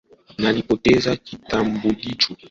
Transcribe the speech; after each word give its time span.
Nilipoteza 0.41 1.11
kitambulisho 1.25 2.31